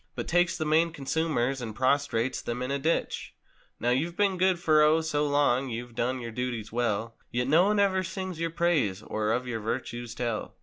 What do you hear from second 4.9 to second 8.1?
so long—you've done your duties well— Yet no one ever